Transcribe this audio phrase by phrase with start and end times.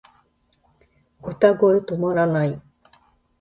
[1.21, 2.59] 歌声止まらない